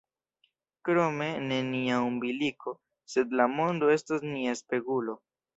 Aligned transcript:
Krome, 0.87 1.27
ne 1.51 1.59
nia 1.67 1.99
umbiliko, 2.07 2.73
sed 3.17 3.39
la 3.43 3.47
mondo 3.59 3.93
estos 4.01 4.29
nia 4.35 4.57
spegulo. 4.65 5.21